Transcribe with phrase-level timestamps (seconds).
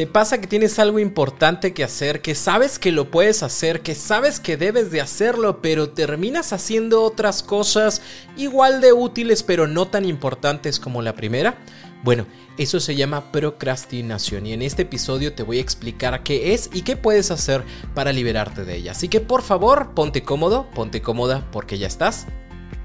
[0.00, 3.94] ¿Te pasa que tienes algo importante que hacer, que sabes que lo puedes hacer, que
[3.94, 8.00] sabes que debes de hacerlo, pero terminas haciendo otras cosas
[8.34, 11.58] igual de útiles pero no tan importantes como la primera?
[12.02, 16.70] Bueno, eso se llama procrastinación y en este episodio te voy a explicar qué es
[16.72, 17.62] y qué puedes hacer
[17.94, 18.92] para liberarte de ella.
[18.92, 22.26] Así que por favor, ponte cómodo, ponte cómoda porque ya estás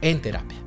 [0.02, 0.65] en terapia.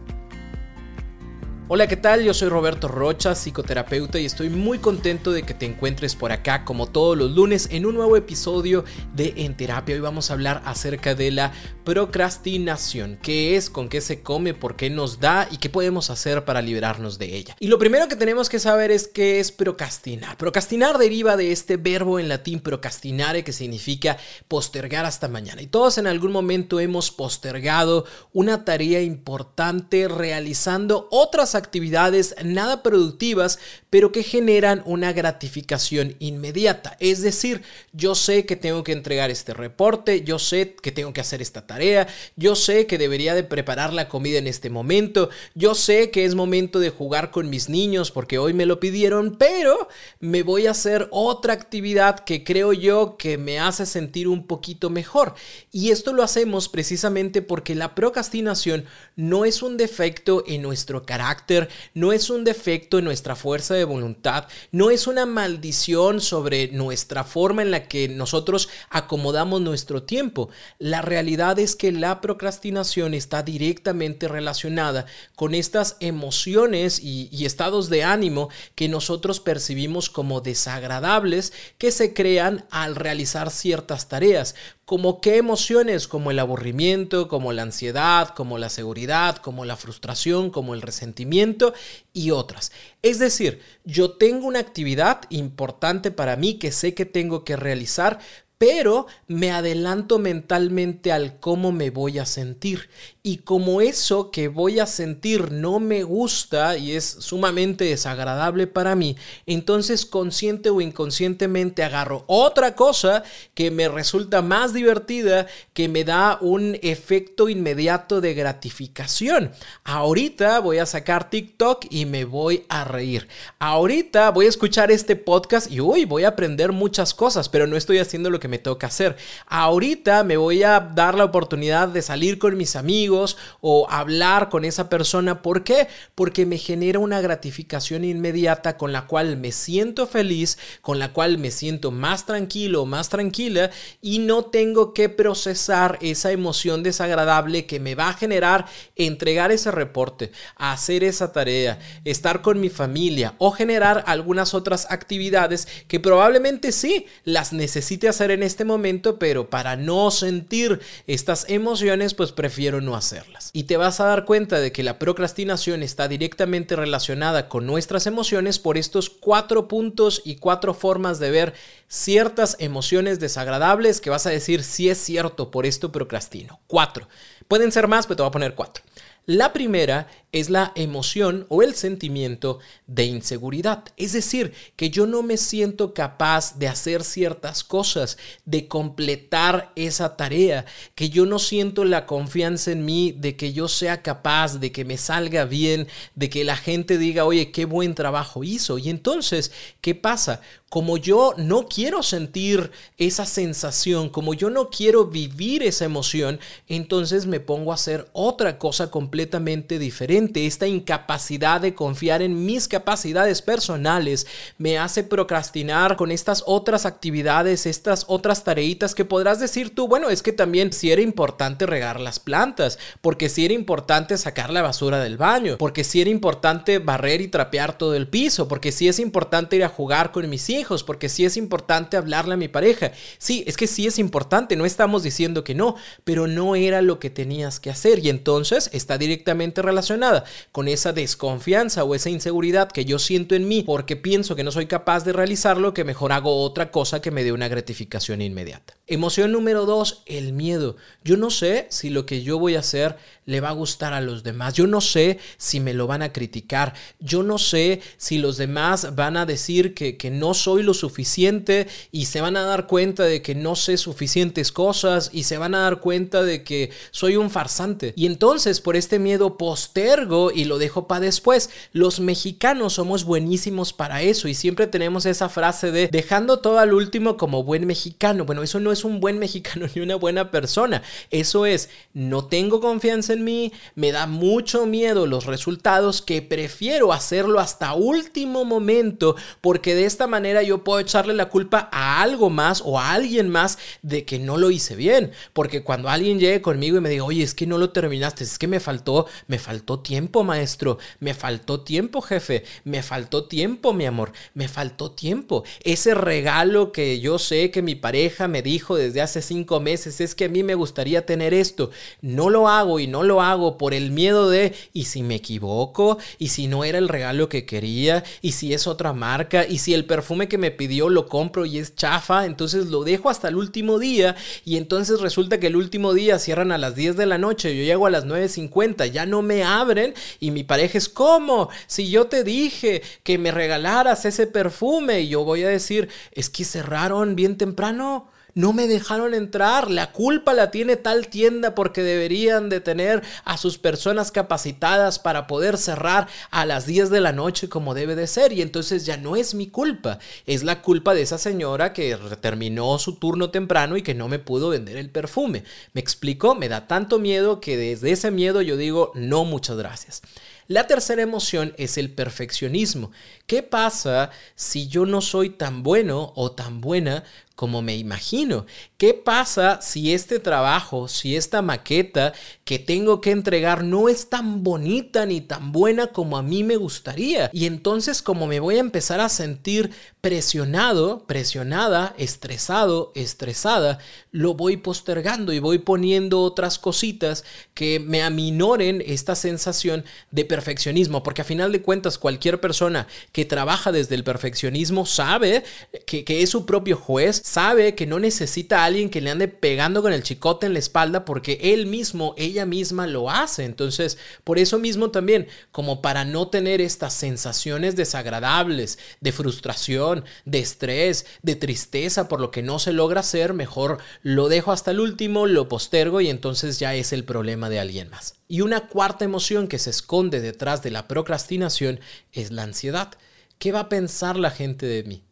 [1.71, 2.25] Hola, ¿qué tal?
[2.25, 6.65] Yo soy Roberto Rocha, psicoterapeuta, y estoy muy contento de que te encuentres por acá
[6.65, 9.95] como todos los lunes en un nuevo episodio de En Terapia.
[9.95, 11.53] Hoy vamos a hablar acerca de la
[11.85, 13.19] procrastinación.
[13.21, 13.69] ¿Qué es?
[13.69, 14.55] ¿Con qué se come?
[14.55, 15.47] ¿Por qué nos da?
[15.51, 17.55] ¿Y qué podemos hacer para liberarnos de ella?
[17.61, 20.39] Y lo primero que tenemos que saber es qué es procrastinar.
[20.39, 24.17] Procrastinar deriva de este verbo en latín procrastinare que significa
[24.49, 25.61] postergar hasta mañana.
[25.61, 33.59] Y todos en algún momento hemos postergado una tarea importante realizando otras actividades nada productivas,
[33.91, 36.97] pero que generan una gratificación inmediata.
[37.01, 41.21] Es decir, yo sé que tengo que entregar este reporte, yo sé que tengo que
[41.21, 42.07] hacer esta tarea,
[42.37, 46.35] yo sé que debería de preparar la comida en este momento, yo sé que es
[46.35, 49.89] momento de jugar con mis niños porque hoy me lo pidieron, pero
[50.21, 54.91] me voy a hacer otra actividad que creo yo que me hace sentir un poquito
[54.91, 55.35] mejor.
[55.73, 58.85] Y esto lo hacemos precisamente porque la procrastinación
[59.17, 61.48] no es un defecto en nuestro carácter,
[61.95, 67.25] no es un defecto en nuestra fuerza de voluntad, no es una maldición sobre nuestra
[67.25, 70.51] forma en la que nosotros acomodamos nuestro tiempo.
[70.79, 78.05] La realidad es que la procrastinación está directamente relacionada con estas emociones y, estados de
[78.05, 84.55] ánimo que nosotros percibimos como desagradables que se crean al realizar ciertas tareas
[84.89, 90.49] como qué emociones, como el aburrimiento, como la ansiedad, como la seguridad, como la frustración,
[90.49, 91.75] como el resentimiento
[92.15, 92.73] y otras.
[93.03, 98.19] Es decir, yo tengo una actividad importante para mí que sé que tengo que realizar,
[98.59, 102.91] pero me adelanto mentalmente al cómo me voy a sentir.
[103.23, 108.97] Y como eso que voy a sentir no me gusta y es sumamente desagradable para
[108.97, 113.23] mí, entonces consciente o inconscientemente agarro otra cosa
[113.55, 119.53] que me resulta más divertida, que me da un efecto inmediato de gratificación.
[119.85, 123.29] Ahorita voy a sacar TikTok y me voy a reír.
[123.59, 127.77] Ahorita voy a escuchar este podcast y uy, voy a aprender muchas cosas, pero no
[127.77, 129.17] estoy haciendo lo que me toca hacer.
[129.47, 134.65] Ahorita me voy a dar la oportunidad de salir con mis amigos o hablar con
[134.65, 135.43] esa persona.
[135.43, 135.89] ¿Por qué?
[136.15, 141.39] Porque me genera una gratificación inmediata con la cual me siento feliz, con la cual
[141.39, 143.71] me siento más tranquilo, más tranquila
[144.01, 148.67] y no tengo que procesar esa emoción desagradable que me va a generar
[148.97, 155.69] entregar ese reporte, hacer esa tarea, estar con mi familia o generar algunas otras actividades
[155.87, 162.15] que probablemente sí las necesite hacer en este momento, pero para no sentir estas emociones,
[162.15, 163.51] pues prefiero no hacerlas.
[163.53, 168.07] Y te vas a dar cuenta de que la procrastinación está directamente relacionada con nuestras
[168.07, 171.55] emociones por estos cuatro puntos y cuatro formas de ver
[171.89, 176.61] ciertas emociones desagradables que vas a decir si es cierto, por esto procrastino.
[176.67, 177.09] Cuatro.
[177.49, 178.85] Pueden ser más, pero te voy a poner cuatro.
[179.29, 183.85] La primera es la emoción o el sentimiento de inseguridad.
[183.99, 190.17] Es decir, que yo no me siento capaz de hacer ciertas cosas, de completar esa
[190.17, 194.73] tarea, que yo no siento la confianza en mí de que yo sea capaz, de
[194.73, 198.79] que me salga bien, de que la gente diga, oye, qué buen trabajo hizo.
[198.79, 199.53] Y entonces,
[199.83, 200.41] ¿qué pasa?
[200.69, 207.25] Como yo no quiero sentir esa sensación, como yo no quiero vivir esa emoción, entonces
[207.25, 210.47] me pongo a hacer otra cosa completamente diferente.
[210.47, 214.27] Esta incapacidad de confiar en mis capacidades personales
[214.59, 220.11] me hace procrastinar con estas otras actividades, estas otras tareitas que podrás decir tú, bueno,
[220.11, 224.61] es que también si era importante regar las plantas, porque si era importante sacar la
[224.61, 228.87] basura del baño, porque si era importante barrer y trapear todo el piso, porque si
[228.87, 232.49] es importante ir a jugar con mis hijos, porque si es importante hablarle a mi
[232.49, 232.93] pareja.
[233.19, 236.99] Sí, es que sí es importante, no estamos diciendo que no, pero no era lo
[236.99, 242.71] que tenías que hacer y entonces está directamente relacionada con esa desconfianza o esa inseguridad
[242.71, 246.13] que yo siento en mí porque pienso que no soy capaz de realizarlo, que mejor
[246.13, 248.75] hago otra cosa que me dé una gratificación inmediata.
[248.87, 250.77] Emoción número dos, el miedo.
[251.05, 252.97] Yo no sé si lo que yo voy a hacer
[253.27, 254.55] le va a gustar a los demás.
[254.55, 256.73] Yo no sé si me lo van a criticar.
[256.99, 261.67] Yo no sé si los demás van a decir que, que no soy lo suficiente
[261.93, 265.55] y se van a dar cuenta de que no sé suficientes cosas y se van
[265.55, 267.93] a dar cuenta de que soy un farsante.
[267.97, 271.51] Y entonces por este miedo postergo y lo dejo para después.
[271.73, 276.73] Los mexicanos somos buenísimos para eso y siempre tenemos esa frase de dejando todo al
[276.73, 278.25] último como buen mexicano.
[278.25, 280.83] Bueno, eso no es un buen mexicano ni una buena persona.
[281.11, 286.93] Eso es, no tengo confianza en mí, me da mucho miedo los resultados que prefiero
[286.93, 292.31] hacerlo hasta último momento porque de esta manera yo puedo echarle la culpa a algo
[292.31, 295.13] más o a alguien más de que no lo hice bien.
[295.33, 298.39] Porque cuando alguien llegue conmigo y me diga, oye, es que no lo terminaste, es
[298.39, 303.87] que me faltó, me faltó tiempo, maestro, me faltó tiempo, jefe, me faltó tiempo, mi
[303.87, 305.45] amor, me faltó tiempo.
[305.63, 310.15] Ese regalo que yo sé que mi pareja me dijo desde hace cinco meses es
[310.15, 311.71] que a mí me gustaría tener esto,
[312.01, 315.99] no lo hago y no lo hago por el miedo de, ¿y si me equivoco?
[316.19, 318.05] ¿Y si no era el regalo que quería?
[318.21, 319.47] ¿Y si es otra marca?
[319.47, 322.27] ¿Y si el perfume que me pidió lo compro y es chafa?
[322.27, 326.53] Entonces lo dejo hasta el último día y entonces resulta que el último día cierran
[326.53, 329.95] a las 10 de la noche, yo llego a las 9.50, ya no me abren
[330.21, 331.49] y mi pareja es, ¿cómo?
[331.67, 336.31] Si yo te dije que me regalaras ese perfume y yo voy a decir, es
[336.31, 341.83] que cerraron bien temprano no me dejaron entrar, la culpa la tiene tal tienda porque
[341.83, 347.13] deberían de tener a sus personas capacitadas para poder cerrar a las 10 de la
[347.13, 350.95] noche como debe de ser y entonces ya no es mi culpa, es la culpa
[350.95, 354.91] de esa señora que terminó su turno temprano y que no me pudo vender el
[354.91, 355.45] perfume.
[355.73, 356.35] ¿Me explico?
[356.35, 360.03] Me da tanto miedo que desde ese miedo yo digo no muchas gracias.
[360.49, 362.91] La tercera emoción es el perfeccionismo.
[363.27, 367.05] ¿Qué pasa si yo no soy tan bueno o tan buena
[367.39, 368.47] como me imagino.
[368.79, 372.13] ¿Qué pasa si este trabajo, si esta maqueta
[372.45, 376.57] que tengo que entregar no es tan bonita ni tan buena como a mí me
[376.57, 377.31] gustaría?
[377.33, 379.71] Y entonces como me voy a empezar a sentir
[380.01, 383.79] presionado, presionada, estresado, estresada,
[384.11, 387.23] lo voy postergando y voy poniendo otras cositas
[387.55, 393.25] que me aminoren esta sensación de perfeccionismo, porque a final de cuentas cualquier persona que
[393.25, 395.45] trabaja desde el perfeccionismo sabe
[395.87, 399.29] que, que es su propio juez, sabe que no necesita a alguien que le ande
[399.29, 403.45] pegando con el chicote en la espalda porque él mismo, ella misma lo hace.
[403.45, 410.39] Entonces, por eso mismo también, como para no tener estas sensaciones desagradables de frustración, de
[410.39, 414.81] estrés, de tristeza por lo que no se logra hacer, mejor lo dejo hasta el
[414.81, 418.15] último, lo postergo y entonces ya es el problema de alguien más.
[418.27, 421.81] Y una cuarta emoción que se esconde detrás de la procrastinación
[422.13, 422.91] es la ansiedad.
[423.39, 425.08] ¿Qué va a pensar la gente de mí?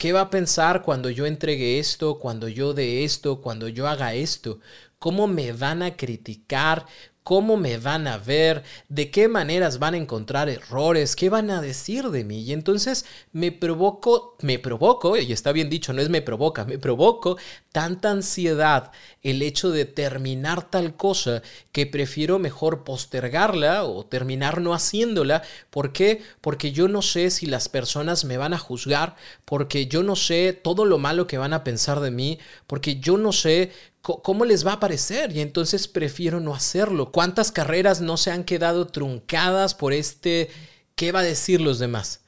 [0.00, 4.14] ¿Qué va a pensar cuando yo entregue esto, cuando yo dé esto, cuando yo haga
[4.14, 4.58] esto?
[5.00, 6.86] ¿Cómo me van a criticar?
[7.22, 11.60] cómo me van a ver, de qué maneras van a encontrar errores, qué van a
[11.60, 12.40] decir de mí.
[12.40, 16.78] Y entonces me provoco, me provoco, y está bien dicho, no es me provoca, me
[16.78, 17.36] provoco
[17.72, 18.90] tanta ansiedad
[19.22, 21.42] el hecho de terminar tal cosa
[21.72, 25.42] que prefiero mejor postergarla o terminar no haciéndola.
[25.70, 26.22] ¿Por qué?
[26.40, 29.14] Porque yo no sé si las personas me van a juzgar,
[29.44, 33.18] porque yo no sé todo lo malo que van a pensar de mí, porque yo
[33.18, 33.70] no sé
[34.02, 35.36] ¿Cómo les va a parecer?
[35.36, 37.12] Y entonces prefiero no hacerlo.
[37.12, 40.50] ¿Cuántas carreras no se han quedado truncadas por este
[40.94, 42.20] qué va a decir los demás?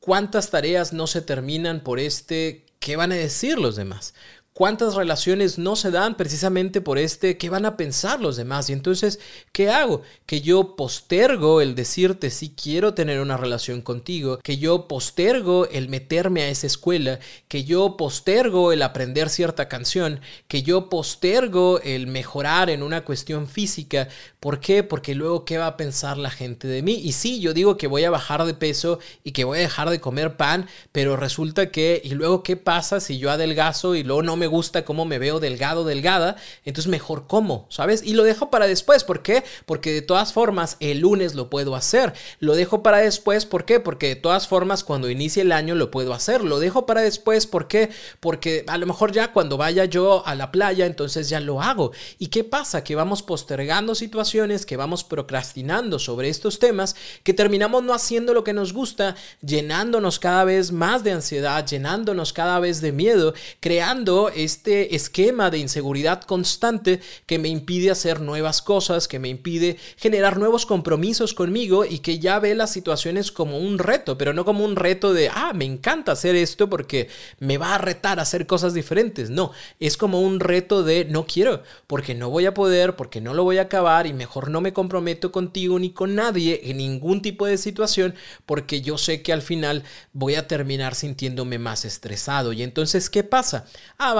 [0.00, 4.14] ¿Cuántas tareas no se terminan por este qué van a decir los demás?
[4.52, 8.68] Cuántas relaciones no se dan precisamente por este qué van a pensar los demás.
[8.68, 9.20] Y entonces,
[9.52, 10.02] ¿qué hago?
[10.26, 15.88] Que yo postergo el decirte si quiero tener una relación contigo, que yo postergo el
[15.88, 22.06] meterme a esa escuela, que yo postergo el aprender cierta canción, que yo postergo el
[22.06, 24.08] mejorar en una cuestión física.
[24.40, 24.82] ¿Por qué?
[24.82, 26.94] Porque luego, ¿qué va a pensar la gente de mí?
[26.94, 29.90] Y sí, yo digo que voy a bajar de peso y que voy a dejar
[29.90, 34.22] de comer pan, pero resulta que, y luego, ¿qué pasa si yo adelgazo y luego
[34.22, 38.02] no me gusta cómo me veo delgado, delgada, entonces mejor como, ¿sabes?
[38.02, 39.44] Y lo dejo para después, ¿por qué?
[39.66, 42.12] Porque de todas formas el lunes lo puedo hacer.
[42.40, 43.78] Lo dejo para después, ¿por qué?
[43.78, 46.42] Porque de todas formas cuando inicie el año lo puedo hacer.
[46.42, 47.90] Lo dejo para después, ¿por qué?
[48.18, 51.92] Porque a lo mejor ya cuando vaya yo a la playa, entonces ya lo hago.
[52.18, 52.82] ¿Y qué pasa?
[52.82, 58.42] Que vamos postergando situaciones, que vamos procrastinando sobre estos temas, que terminamos no haciendo lo
[58.42, 64.29] que nos gusta, llenándonos cada vez más de ansiedad, llenándonos cada vez de miedo, creando
[64.34, 70.38] este esquema de inseguridad constante que me impide hacer nuevas cosas, que me impide generar
[70.38, 74.64] nuevos compromisos conmigo y que ya ve las situaciones como un reto, pero no como
[74.64, 77.08] un reto de, ah, me encanta hacer esto porque
[77.38, 79.30] me va a retar a hacer cosas diferentes.
[79.30, 83.34] No, es como un reto de no quiero, porque no voy a poder, porque no
[83.34, 87.22] lo voy a acabar y mejor no me comprometo contigo ni con nadie en ningún
[87.22, 88.14] tipo de situación
[88.46, 92.52] porque yo sé que al final voy a terminar sintiéndome más estresado.
[92.52, 93.66] Y entonces, ¿qué pasa?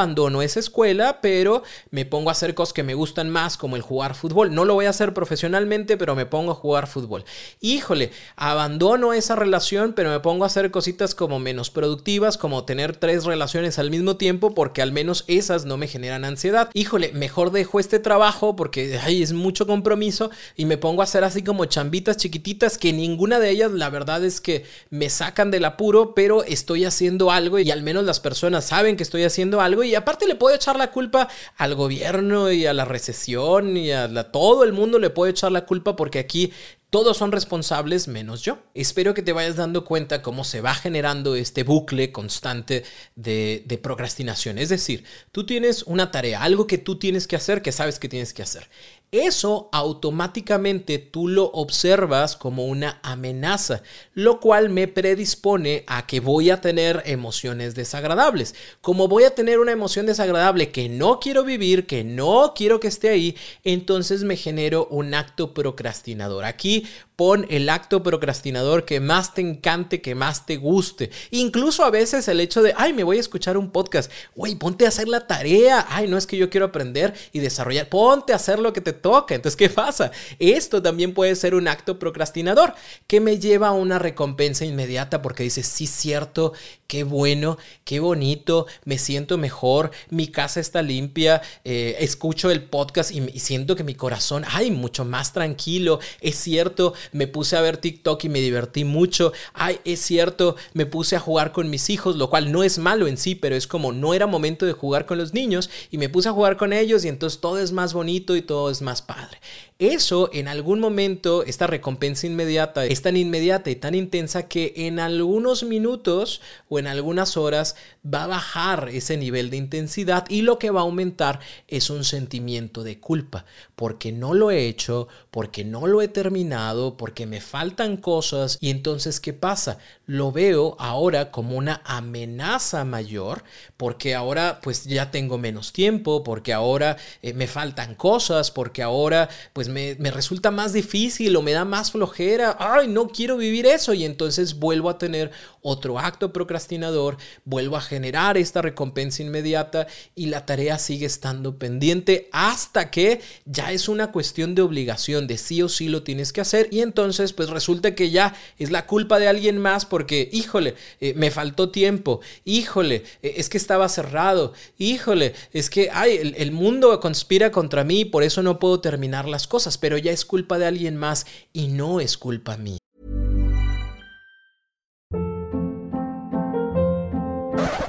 [0.00, 3.82] Abandono esa escuela, pero me pongo a hacer cosas que me gustan más, como el
[3.82, 4.54] jugar fútbol.
[4.54, 7.24] No lo voy a hacer profesionalmente, pero me pongo a jugar fútbol.
[7.60, 12.96] Híjole, abandono esa relación, pero me pongo a hacer cositas como menos productivas, como tener
[12.96, 16.70] tres relaciones al mismo tiempo, porque al menos esas no me generan ansiedad.
[16.72, 21.24] Híjole, mejor dejo este trabajo porque ay, es mucho compromiso y me pongo a hacer
[21.24, 25.64] así como chambitas chiquititas que ninguna de ellas la verdad es que me sacan del
[25.66, 29.84] apuro, pero estoy haciendo algo y al menos las personas saben que estoy haciendo algo
[29.94, 34.64] aparte le puedo echar la culpa al gobierno y a la recesión y a todo
[34.64, 36.52] el mundo le puedo echar la culpa porque aquí
[36.90, 38.58] todos son responsables menos yo.
[38.74, 44.58] Espero que te vayas dando cuenta cómo se va generando este bucle constante de, procrastinación.
[44.58, 48.08] Es decir, tú tienes una tarea, algo que tú tienes que hacer, que sabes que
[48.08, 48.68] tienes que hacer.
[49.12, 53.82] Eso automáticamente tú lo observas como una amenaza,
[54.14, 58.54] lo cual me predispone a que voy a tener emociones desagradables.
[58.80, 62.86] Como voy a tener una emoción desagradable que no quiero vivir, que no quiero que
[62.86, 66.44] esté ahí, entonces me genero un acto procrastinador.
[66.44, 66.86] Aquí
[67.20, 71.10] pon el acto procrastinador que más te encante, que más te guste.
[71.30, 74.86] Incluso a veces el hecho de, ay, me voy a escuchar un podcast, güey, ponte
[74.86, 78.36] a hacer la tarea, ay, no es que yo quiero aprender y desarrollar, ponte a
[78.36, 79.34] hacer lo que te toca.
[79.34, 80.12] Entonces, ¿qué pasa?
[80.38, 82.72] Esto también puede ser un acto procrastinador
[83.06, 86.54] que me lleva a una recompensa inmediata porque dices, sí, cierto,
[86.90, 93.12] qué bueno, qué bonito, me siento mejor, mi casa está limpia, eh, escucho el podcast
[93.12, 97.76] y, siento que mi corazón, ay, mucho más tranquilo, es cierto, me puse a ver
[97.76, 102.16] TikTok y me divertí mucho, ay, es cierto, me puse a jugar con mis hijos,
[102.16, 105.06] lo cual no es malo en sí, pero es como no era momento de jugar
[105.06, 107.92] con los niños y me puse a jugar con ellos y entonces todo es más
[107.92, 109.38] bonito y todo es más padre.
[109.80, 115.00] Eso en algún momento, esta recompensa inmediata es tan inmediata y tan intensa que en
[115.00, 120.58] algunos minutos o en algunas horas va a bajar ese nivel de intensidad y lo
[120.58, 125.64] que va a aumentar es un sentimiento de culpa porque no lo he hecho, porque
[125.64, 129.78] no lo he terminado, porque me faltan cosas y entonces ¿qué pasa?
[130.04, 133.44] Lo veo ahora como una amenaza mayor
[133.78, 139.30] porque ahora pues ya tengo menos tiempo, porque ahora eh, me faltan cosas, porque ahora
[139.54, 143.94] pues me, resulta más difícil o me da más flojera, ay, no quiero vivir eso.
[143.94, 145.30] Y entonces vuelvo a tener
[145.62, 152.28] otro acto procrastinador, vuelvo a generar esta recompensa inmediata y la tarea sigue estando pendiente
[152.32, 156.40] hasta que ya es una cuestión de obligación, de sí o sí lo tienes que
[156.40, 156.68] hacer.
[156.70, 161.14] Y entonces pues resulta que ya es la culpa de alguien más porque, híjole, eh,
[161.16, 166.52] me faltó tiempo, híjole, eh, es que estaba cerrado, híjole, es que, ay, el, el
[166.52, 170.58] mundo conspira contra mí, por eso no puedo terminar las cosas pero ya es culpa
[170.58, 172.78] de alguien más y no es culpa mía.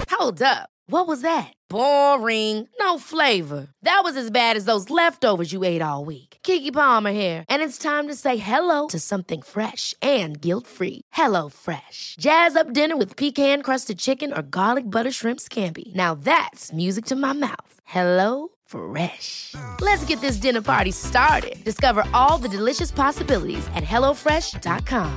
[0.10, 0.70] Hold up.
[0.88, 1.54] What was that?
[1.70, 2.68] Boring.
[2.78, 3.70] No flavor.
[3.82, 6.38] That was as bad as those leftovers you ate all week.
[6.44, 11.01] Kiki Palmer here, and it's time to say hello to something fresh and guilt-free.
[11.13, 12.16] Hello Fresh.
[12.20, 15.94] Jazz up dinner with pecan-crusted chicken or garlic butter shrimp scampi.
[15.96, 17.74] Now that's music to my mouth.
[17.86, 19.56] Hello Fresh.
[19.82, 21.63] Let's get this dinner party started.
[21.66, 25.10] Discover all the delicious possibilities at HelloFresh.com.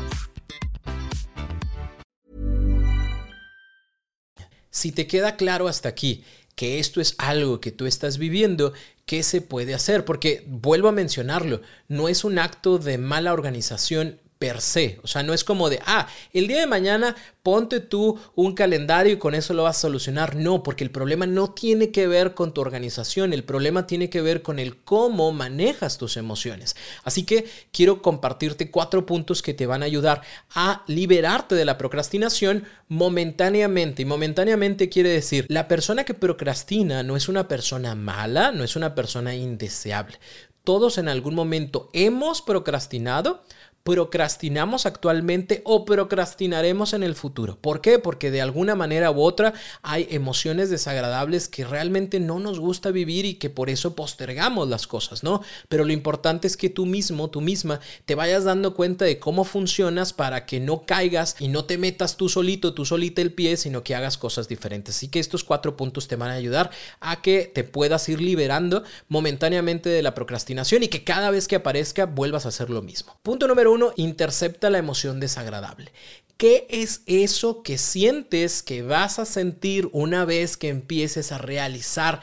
[4.70, 6.24] Si te queda claro hasta aquí
[6.56, 8.72] que esto es algo que tú estás viviendo,
[9.06, 10.04] ¿qué se puede hacer?
[10.04, 15.00] Porque vuelvo a mencionarlo, no es un acto de mala organización per se.
[15.02, 19.12] O sea, no es como de, ah, el día de mañana ponte tú un calendario
[19.12, 20.34] y con eso lo vas a solucionar.
[20.34, 24.22] No, porque el problema no tiene que ver con tu organización, el problema tiene que
[24.22, 26.74] ver con el cómo manejas tus emociones.
[27.04, 30.22] Así que quiero compartirte cuatro puntos que te van a ayudar
[30.54, 34.02] a liberarte de la procrastinación momentáneamente.
[34.02, 38.76] Y momentáneamente quiere decir, la persona que procrastina no es una persona mala, no es
[38.76, 40.18] una persona indeseable.
[40.64, 43.42] Todos en algún momento hemos procrastinado
[43.84, 47.58] procrastinamos actualmente o procrastinaremos en el futuro.
[47.60, 47.98] ¿Por qué?
[47.98, 53.26] Porque de alguna manera u otra hay emociones desagradables que realmente no nos gusta vivir
[53.26, 55.42] y que por eso postergamos las cosas, ¿no?
[55.68, 59.44] Pero lo importante es que tú mismo, tú misma, te vayas dando cuenta de cómo
[59.44, 63.58] funcionas para que no caigas y no te metas tú solito, tú solita el pie,
[63.58, 64.96] sino que hagas cosas diferentes.
[64.96, 68.82] Así que estos cuatro puntos te van a ayudar a que te puedas ir liberando
[69.08, 73.18] momentáneamente de la procrastinación y que cada vez que aparezca vuelvas a hacer lo mismo.
[73.22, 75.92] Punto número uno, intercepta la emoción desagradable.
[76.36, 82.20] ¿Qué es eso que sientes que vas a sentir una vez que empieces a realizar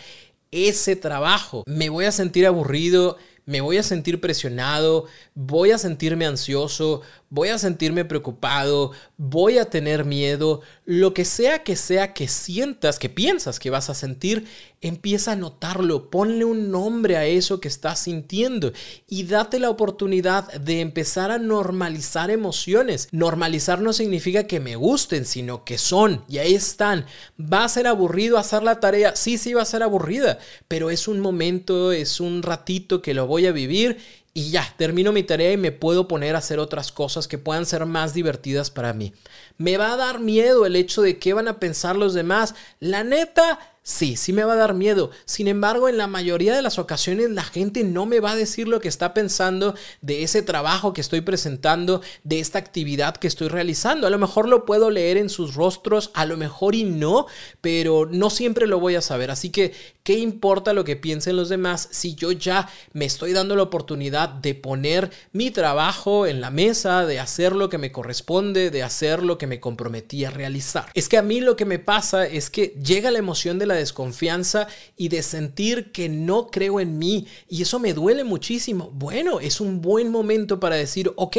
[0.52, 1.64] ese trabajo?
[1.66, 7.02] Me voy a sentir aburrido, me voy a sentir presionado, voy a sentirme ansioso,
[7.32, 13.00] voy a sentirme preocupado, voy a tener miedo, lo que sea que sea que sientas,
[13.00, 14.46] que piensas que vas a sentir,
[14.82, 18.74] empieza a notarlo, ponle un nombre a eso que estás sintiendo
[19.08, 23.08] y date la oportunidad de empezar a normalizar emociones.
[23.12, 27.06] Normalizar no significa que me gusten, sino que son y ahí están.
[27.40, 29.16] ¿Va a ser aburrido hacer la tarea?
[29.16, 33.26] Sí, sí va a ser aburrida, pero es un momento, es un ratito que lo
[33.26, 34.00] voy a vivir
[34.34, 37.66] y ya, termino mi tarea y me puedo poner a hacer otras cosas que puedan
[37.66, 39.14] ser más divertidas para mí.
[39.58, 42.56] Me va a dar miedo el hecho de qué van a pensar los demás.
[42.80, 45.10] La neta, Sí, sí me va a dar miedo.
[45.26, 48.68] Sin embargo, en la mayoría de las ocasiones la gente no me va a decir
[48.68, 53.48] lo que está pensando de ese trabajo que estoy presentando, de esta actividad que estoy
[53.48, 54.06] realizando.
[54.06, 57.26] A lo mejor lo puedo leer en sus rostros, a lo mejor y no,
[57.60, 59.32] pero no siempre lo voy a saber.
[59.32, 59.74] Así que,
[60.04, 64.30] ¿qué importa lo que piensen los demás si yo ya me estoy dando la oportunidad
[64.30, 69.24] de poner mi trabajo en la mesa, de hacer lo que me corresponde, de hacer
[69.24, 70.92] lo que me comprometí a realizar?
[70.94, 74.68] Es que a mí lo que me pasa es que llega la emoción de desconfianza
[74.98, 78.92] y de sentir que no creo en mí y eso me duele muchísimo.
[78.94, 81.38] Bueno, es un buen momento para decir, ok,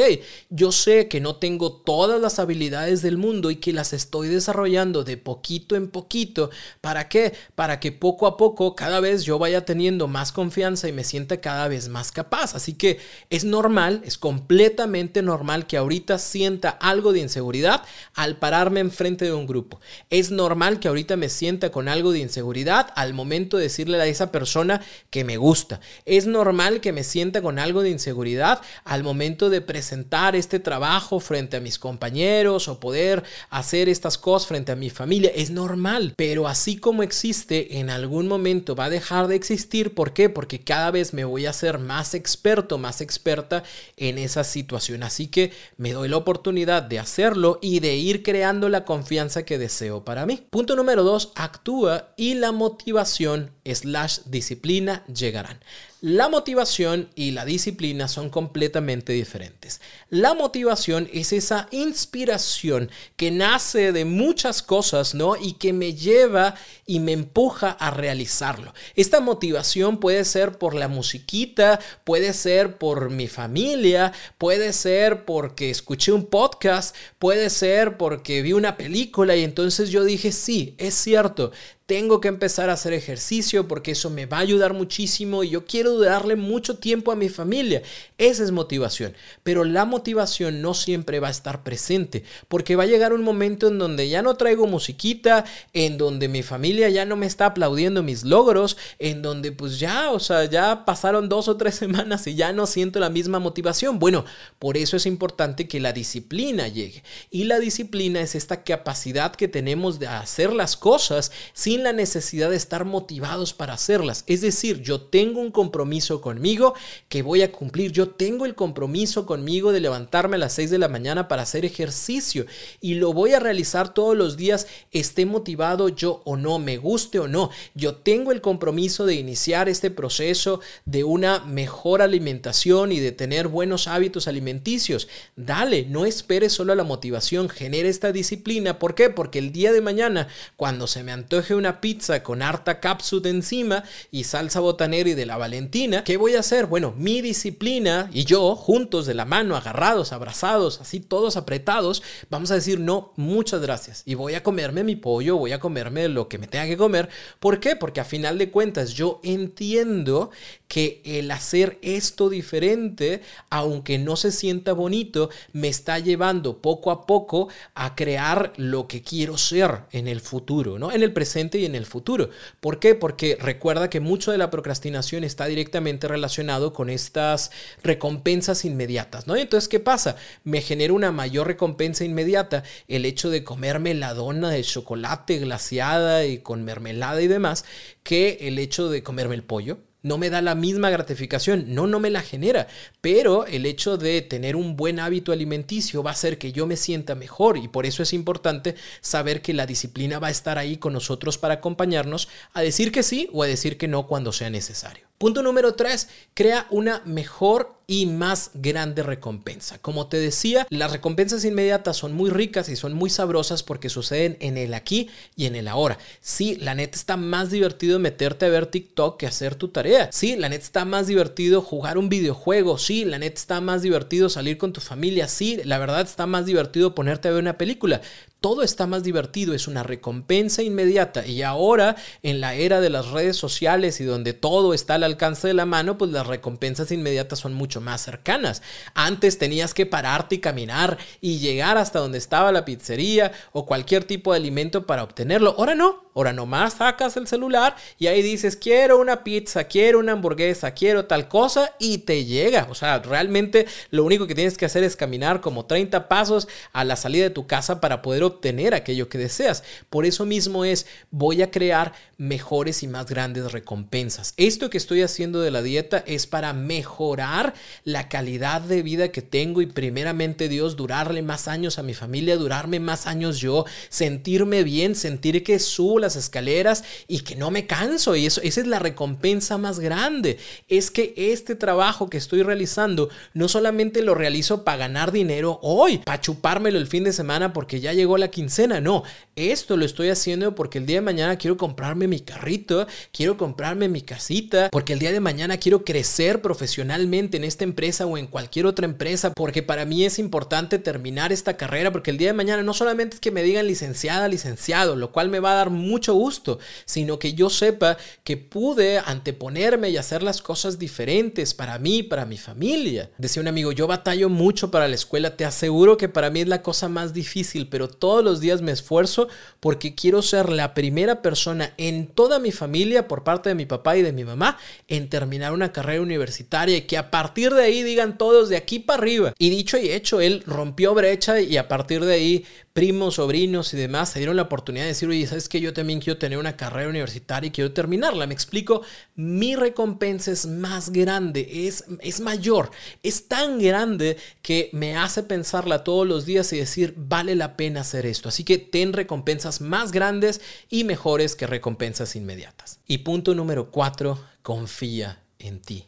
[0.49, 5.03] yo sé que no tengo todas las habilidades del mundo y que las estoy desarrollando
[5.03, 6.49] de poquito en poquito.
[6.81, 7.33] ¿Para qué?
[7.55, 11.41] Para que poco a poco cada vez yo vaya teniendo más confianza y me sienta
[11.41, 12.55] cada vez más capaz.
[12.55, 12.99] Así que
[13.29, 19.33] es normal, es completamente normal que ahorita sienta algo de inseguridad al pararme enfrente de
[19.33, 19.79] un grupo.
[20.09, 24.05] Es normal que ahorita me sienta con algo de inseguridad al momento de decirle a
[24.07, 25.79] esa persona que me gusta.
[26.05, 31.19] Es normal que me sienta con algo de inseguridad al momento de presentar este trabajo
[31.19, 35.31] frente a mis compañeros o poder hacer estas cosas frente a mi familia.
[35.35, 39.93] Es normal, pero así como existe, en algún momento va a dejar de existir.
[39.93, 40.29] ¿Por qué?
[40.29, 43.63] Porque cada vez me voy a ser más experto, más experta
[43.97, 45.03] en esa situación.
[45.03, 49.57] Así que me doy la oportunidad de hacerlo y de ir creando la confianza que
[49.57, 50.45] deseo para mí.
[50.49, 55.59] Punto número dos, actúa y la motivación slash disciplina llegarán.
[56.05, 59.79] La motivación y la disciplina son completamente diferentes.
[60.09, 65.37] La motivación es esa inspiración que nace de muchas cosas, ¿no?
[65.37, 68.73] Y que me lleva y me empuja a realizarlo.
[68.97, 75.69] Esta motivación puede ser por la musiquita, puede ser por mi familia, puede ser porque
[75.69, 80.95] escuché un podcast, puede ser porque vi una película y entonces yo dije, sí, es
[80.95, 81.53] cierto,
[81.93, 85.63] tengo que empezar a hacer ejercicio porque eso me va a ayudar muchísimo y yo
[85.67, 87.83] quiero darle mucho tiempo a mi familia.
[88.17, 89.13] Esa es motivación.
[89.43, 93.67] Pero la motivación no siempre va a estar presente porque va a llegar un momento
[93.67, 98.01] en donde ya no traigo musiquita, en donde mi familia ya no me está aplaudiendo
[98.01, 102.33] mis logros, en donde pues ya, o sea, ya pasaron dos o tres semanas y
[102.33, 103.99] ya no siento la misma motivación.
[103.99, 104.25] Bueno,
[104.57, 107.03] por eso es importante que la disciplina llegue.
[107.29, 112.49] Y la disciplina es esta capacidad que tenemos de hacer las cosas sin la necesidad
[112.49, 114.23] de estar motivados para hacerlas.
[114.27, 116.73] Es decir, yo tengo un compromiso conmigo
[117.09, 117.91] que voy a cumplir.
[117.91, 121.65] Yo tengo el compromiso conmigo de levantarme a las 6 de la mañana para hacer
[121.65, 122.45] ejercicio
[122.81, 127.19] y lo voy a realizar todos los días, esté motivado yo o no, me guste
[127.19, 127.49] o no.
[127.75, 133.47] Yo tengo el compromiso de iniciar este proceso de una mejor alimentación y de tener
[133.47, 135.07] buenos hábitos alimenticios.
[135.35, 138.79] Dale, no esperes solo a la motivación, genera esta disciplina.
[138.79, 139.09] ¿Por qué?
[139.09, 143.29] Porque el día de mañana, cuando se me antoje un una pizza con harta cápsula
[143.29, 146.65] encima y salsa botanera y de la Valentina, ¿qué voy a hacer?
[146.65, 152.51] Bueno, mi disciplina y yo, juntos de la mano, agarrados, abrazados, así todos apretados, vamos
[152.51, 154.03] a decir no, muchas gracias.
[154.05, 157.07] Y voy a comerme mi pollo, voy a comerme lo que me tenga que comer.
[157.39, 157.77] ¿Por qué?
[157.77, 160.31] Porque a final de cuentas yo entiendo
[160.73, 167.05] que el hacer esto diferente, aunque no se sienta bonito, me está llevando poco a
[167.05, 170.91] poco a crear lo que quiero ser en el futuro, ¿no?
[170.91, 172.31] En el presente y en el futuro.
[172.59, 172.95] ¿Por qué?
[172.95, 177.51] Porque recuerda que mucho de la procrastinación está directamente relacionado con estas
[177.83, 179.35] recompensas inmediatas, ¿no?
[179.35, 180.15] Entonces, ¿qué pasa?
[180.43, 186.25] Me genera una mayor recompensa inmediata el hecho de comerme la dona de chocolate glaciada
[186.25, 187.63] y con mermelada y demás
[188.01, 191.99] que el hecho de comerme el pollo no me da la misma gratificación, no, no
[191.99, 192.67] me la genera,
[193.01, 196.77] pero el hecho de tener un buen hábito alimenticio va a hacer que yo me
[196.77, 200.77] sienta mejor y por eso es importante saber que la disciplina va a estar ahí
[200.77, 204.49] con nosotros para acompañarnos a decir que sí o a decir que no cuando sea
[204.49, 205.12] necesario.
[205.17, 209.77] Punto número 3, crea una mejor y más grande recompensa.
[209.77, 214.37] Como te decía, las recompensas inmediatas son muy ricas y son muy sabrosas porque suceden
[214.39, 215.97] en el aquí y en el ahora.
[216.21, 220.09] Sí, la neta está más divertido meterte a ver TikTok que hacer tu tarea.
[220.11, 222.77] Sí, la neta está más divertido jugar un videojuego.
[222.77, 225.27] Sí, la neta está más divertido salir con tu familia.
[225.27, 228.01] Sí, la verdad está más divertido ponerte a ver una película
[228.43, 231.25] todo está más divertido, es una recompensa inmediata.
[231.25, 235.47] Y ahora, en la era de las redes sociales y donde todo está al alcance
[235.47, 238.61] de la mano, pues las recompensas inmediatas son mucho más cercanas.
[238.95, 244.03] Antes tenías que pararte y caminar y llegar hasta donde estaba la pizzería o cualquier
[244.03, 245.55] tipo de alimento para obtenerlo.
[245.57, 250.11] Ahora no, ahora nomás sacas el celular y ahí dices, quiero una pizza, quiero una
[250.11, 252.67] hamburguesa, quiero tal cosa y te llega.
[252.69, 256.83] O sea, realmente lo único que tienes que hacer es caminar como 30 pasos a
[256.83, 258.32] la salida de tu casa para poder
[258.73, 259.63] aquello que deseas.
[259.89, 264.33] Por eso mismo es, voy a crear mejores y más grandes recompensas.
[264.37, 269.21] Esto que estoy haciendo de la dieta es para mejorar la calidad de vida que
[269.21, 274.63] tengo y primeramente Dios, durarle más años a mi familia, durarme más años yo, sentirme
[274.63, 278.15] bien, sentir que subo las escaleras y que no me canso.
[278.15, 280.37] Y eso, esa es la recompensa más grande.
[280.67, 285.97] Es que este trabajo que estoy realizando no solamente lo realizo para ganar dinero hoy,
[285.99, 288.81] para chupármelo el fin de semana porque ya llegó la quincena.
[288.81, 289.03] No,
[289.35, 293.89] esto lo estoy haciendo porque el día de mañana quiero comprarme mi carrito, quiero comprarme
[293.89, 298.27] mi casita, porque el día de mañana quiero crecer profesionalmente en esta empresa o en
[298.27, 302.33] cualquier otra empresa, porque para mí es importante terminar esta carrera, porque el día de
[302.33, 305.69] mañana no solamente es que me digan licenciada, licenciado, lo cual me va a dar
[305.69, 311.79] mucho gusto, sino que yo sepa que pude anteponerme y hacer las cosas diferentes para
[311.79, 313.09] mí, para mi familia.
[313.17, 316.47] Decía un amigo, yo batallo mucho para la escuela, te aseguro que para mí es
[316.47, 319.27] la cosa más difícil, pero todos los días me esfuerzo
[319.59, 323.97] porque quiero ser la primera persona en toda mi familia, por parte de mi papá
[323.97, 327.81] y de mi mamá, en terminar una carrera universitaria y que a partir de ahí
[327.81, 329.33] digan todos de aquí para arriba.
[329.39, 333.77] Y dicho y hecho, él rompió brecha y a partir de ahí primos, sobrinos y
[333.77, 336.57] demás se dieron la oportunidad de decir, oye, ¿sabes que Yo también quiero tener una
[336.57, 338.27] carrera universitaria y quiero terminarla.
[338.27, 338.81] Me explico,
[339.15, 342.71] mi recompensa es más grande, es, es mayor,
[343.03, 347.83] es tan grande que me hace pensarla todos los días y decir, vale la pena
[347.93, 348.29] esto.
[348.29, 352.79] Así que ten recompensas más grandes y mejores que recompensas inmediatas.
[352.87, 355.87] Y punto número cuatro, confía en ti.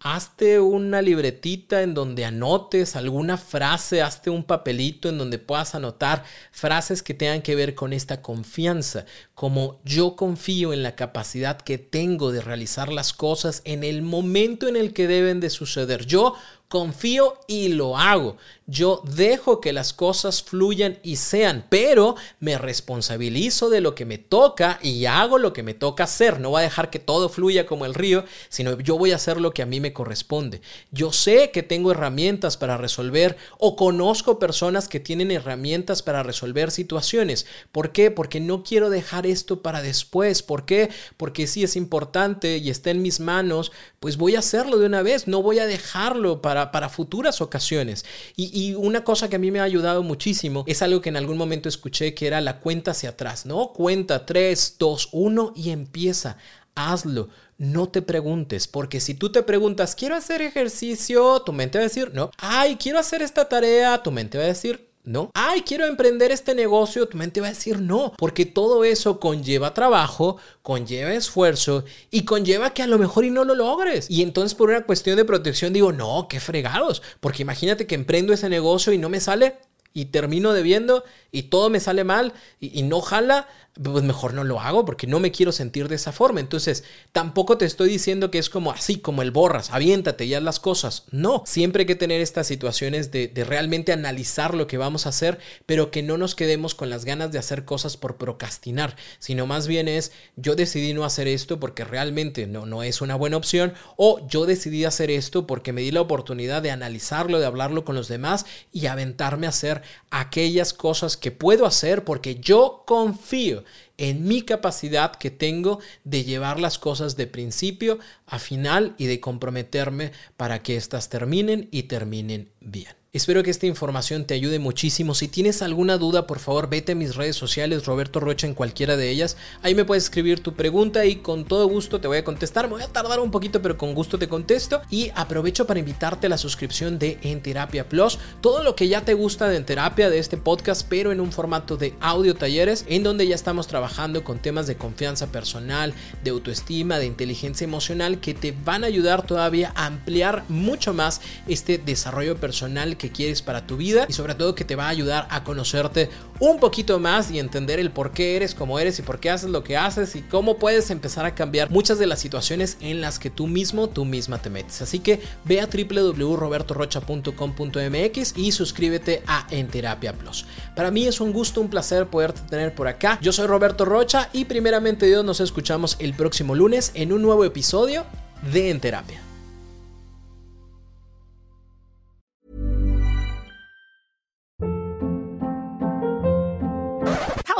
[0.00, 6.22] Hazte una libretita en donde anotes alguna frase, hazte un papelito en donde puedas anotar
[6.52, 11.78] frases que tengan que ver con esta confianza, como yo confío en la capacidad que
[11.78, 16.06] tengo de realizar las cosas en el momento en el que deben de suceder.
[16.06, 16.36] Yo
[16.68, 18.36] confío y lo hago.
[18.70, 24.18] Yo dejo que las cosas fluyan y sean, pero me responsabilizo de lo que me
[24.18, 26.38] toca y hago lo que me toca hacer.
[26.38, 29.40] No voy a dejar que todo fluya como el río, sino yo voy a hacer
[29.40, 30.60] lo que a mí me corresponde.
[30.90, 36.70] Yo sé que tengo herramientas para resolver o conozco personas que tienen herramientas para resolver
[36.70, 37.46] situaciones.
[37.72, 38.10] ¿Por qué?
[38.10, 40.42] Porque no quiero dejar esto para después.
[40.42, 40.90] ¿Por qué?
[41.16, 45.02] Porque si es importante y está en mis manos, pues voy a hacerlo de una
[45.02, 45.26] vez.
[45.26, 48.04] No voy a dejarlo para para, futuras ocasiones.
[48.36, 51.16] Y, y, una cosa que a mí me ha ayudado muchísimo es algo que en
[51.16, 53.72] algún momento escuché que era la cuenta hacia atrás, ¿no?
[53.72, 56.38] Cuenta 3, 2, 1 y empieza.
[56.74, 57.28] Hazlo.
[57.56, 61.88] No te preguntes, porque si tú te preguntas, quiero hacer ejercicio, tu mente va a
[61.88, 62.30] decir, no.
[62.38, 65.30] Ay, quiero hacer esta tarea, tu mente va a decir, no.
[65.34, 69.74] Ay, quiero emprender este negocio, tu mente va a decir no, porque todo eso conlleva
[69.74, 74.10] trabajo, conlleva esfuerzo y conlleva que a lo mejor y no lo logres.
[74.10, 78.32] Y entonces por una cuestión de protección digo, no, qué fregados, porque imagínate que emprendo
[78.32, 79.56] ese negocio y no me sale
[79.94, 83.48] y termino debiendo y todo me sale mal y, y no jala,
[83.82, 86.40] pues mejor no lo hago porque no me quiero sentir de esa forma.
[86.40, 90.42] Entonces, tampoco te estoy diciendo que es como así, como el borras, aviéntate y haz
[90.42, 91.04] las cosas.
[91.10, 95.10] No, siempre hay que tener estas situaciones de, de, realmente analizar lo que vamos a
[95.10, 99.46] hacer, pero que no nos quedemos con las ganas de hacer cosas por procrastinar, sino
[99.46, 103.36] más bien es, yo decidí no hacer esto porque realmente no, no es una buena
[103.36, 107.84] opción, o yo decidí hacer esto porque me di la oportunidad de analizarlo, de hablarlo
[107.84, 112.84] con los demás y aventarme a hacer hacer aquellas cosas que puedo hacer porque yo
[112.86, 113.64] confío
[113.98, 119.20] en mi capacidad que tengo de llevar las cosas de principio a final y de
[119.20, 122.97] comprometerme para que éstas terminen y terminen bien.
[123.14, 125.14] Espero que esta información te ayude muchísimo.
[125.14, 128.98] Si tienes alguna duda, por favor, vete a mis redes sociales, Roberto Rocha en cualquiera
[128.98, 129.38] de ellas.
[129.62, 132.66] Ahí me puedes escribir tu pregunta y con todo gusto te voy a contestar.
[132.66, 134.82] Me voy a tardar un poquito, pero con gusto te contesto.
[134.90, 138.18] Y aprovecho para invitarte a la suscripción de En Terapia Plus.
[138.42, 141.32] Todo lo que ya te gusta de En Terapia, de este podcast, pero en un
[141.32, 146.28] formato de audio talleres, en donde ya estamos trabajando con temas de confianza personal, de
[146.28, 151.78] autoestima, de inteligencia emocional, que te van a ayudar todavía a ampliar mucho más este
[151.78, 155.26] desarrollo personal que quieres para tu vida y sobre todo que te va a ayudar
[155.30, 159.18] a conocerte un poquito más y entender el por qué eres como eres y por
[159.20, 162.76] qué haces lo que haces y cómo puedes empezar a cambiar muchas de las situaciones
[162.80, 164.82] en las que tú mismo, tú misma te metes.
[164.82, 170.44] Así que ve a www.robertorocha.com.mx y suscríbete a En Terapia Plus.
[170.76, 173.18] Para mí es un gusto, un placer poderte tener por acá.
[173.22, 177.44] Yo soy Roberto Rocha y primeramente Dios nos escuchamos el próximo lunes en un nuevo
[177.44, 178.04] episodio
[178.52, 179.27] de En Terapia.